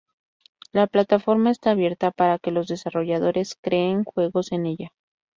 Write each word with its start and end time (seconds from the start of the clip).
La 0.71 0.87
plataforma 0.87 1.51
está 1.51 1.69
abierta 1.69 2.09
para 2.09 2.39
que 2.39 2.49
los 2.49 2.67
desarrolladores 2.67 3.55
creen 3.61 4.03
juegos 4.03 4.51
en 4.51 4.65
ella. 4.65 4.89